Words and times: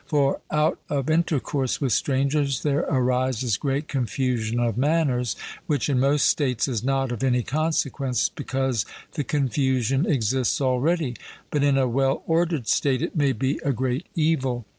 For 0.07 0.41
out 0.49 0.79
of 0.89 1.11
intercourse 1.11 1.79
with 1.79 1.91
strangers 1.93 2.63
there 2.63 2.79
arises 2.89 3.55
great 3.55 3.87
confusion 3.87 4.59
of 4.59 4.75
manners, 4.75 5.35
which 5.67 5.89
in 5.89 5.99
most 5.99 6.25
states 6.27 6.67
is 6.67 6.83
not 6.83 7.11
of 7.11 7.23
any 7.23 7.43
consequence, 7.43 8.27
because 8.27 8.83
the 9.11 9.23
confusion 9.23 10.07
exists 10.09 10.59
already; 10.59 11.17
but 11.51 11.61
in 11.61 11.77
a 11.77 11.87
well 11.87 12.23
ordered 12.25 12.67
state 12.67 13.03
it 13.03 13.15
may 13.15 13.31
be 13.31 13.59
a 13.63 13.71
great 13.73 14.07
evil. 14.15 14.65